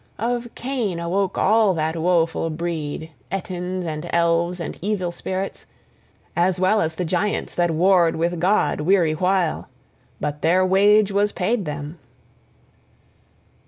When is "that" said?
1.75-1.95, 7.53-7.69